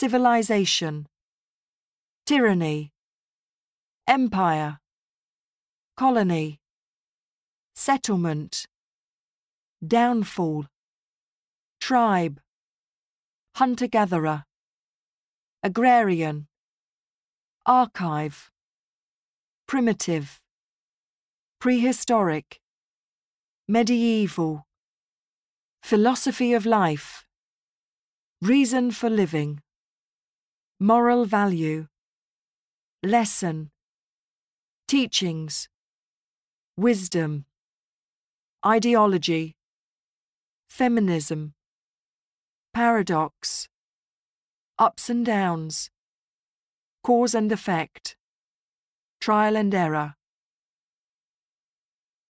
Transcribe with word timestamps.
civilization, 0.00 1.08
tyranny, 2.24 2.92
empire, 4.06 4.78
colony, 5.96 6.60
settlement, 7.74 8.66
downfall, 9.84 10.66
tribe, 11.80 12.40
hunter 13.56 13.88
gatherer, 13.88 14.44
agrarian, 15.64 16.46
archive, 17.66 18.52
primitive, 19.66 20.40
prehistoric, 21.58 22.60
medieval, 23.66 24.64
philosophy 25.82 26.52
of 26.52 26.64
life, 26.64 27.24
reason 28.40 28.92
for 28.92 29.10
living, 29.10 29.60
moral 30.80 31.24
value, 31.24 31.88
lesson, 33.02 33.70
teachings, 34.86 35.68
wisdom, 36.76 37.46
ideology, 38.64 39.56
feminism, 40.68 41.54
paradox, 42.72 43.68
ups 44.78 45.10
and 45.10 45.26
downs, 45.26 45.90
cause 47.02 47.34
and 47.34 47.50
effect, 47.50 48.16
trial 49.20 49.56
and 49.56 49.74
error. 49.74 50.17